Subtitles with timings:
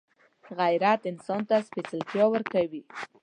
[0.57, 2.81] غیرت انسان ته سپېڅلتیا ورکوي